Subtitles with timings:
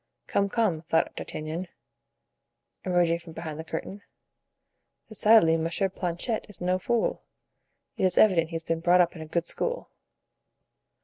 [0.25, 1.67] "Come, come," thought D'Artagnan,
[2.83, 4.01] emerging from behind the curtain,
[5.07, 7.21] "decidedly Monsieur Planchet is no fool;
[7.97, 9.91] it is evident he has been brought up in a good school."